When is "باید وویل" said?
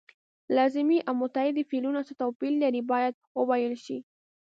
2.91-3.75